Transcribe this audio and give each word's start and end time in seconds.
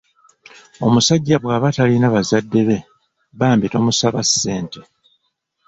Omusajja 0.85 1.35
bwaba 1.43 1.67
talina 1.75 2.07
bazadde 2.15 2.61
be 2.67 2.77
bambi 3.39 3.65
tomusaba 3.73 4.19
ssente. 4.29 4.79